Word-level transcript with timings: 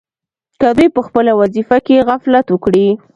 که 0.59 0.67
دوی 0.77 0.87
په 0.95 1.01
خپله 1.07 1.31
وظیفه 1.41 1.77
کې 1.85 2.05
غفلت 2.07 2.45
وکړي. 2.49 2.87